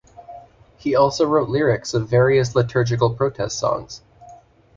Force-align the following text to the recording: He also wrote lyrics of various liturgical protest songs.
He 0.79 0.95
also 0.95 1.27
wrote 1.27 1.47
lyrics 1.49 1.93
of 1.93 2.09
various 2.09 2.55
liturgical 2.55 3.11
protest 3.13 3.59
songs. 3.59 4.01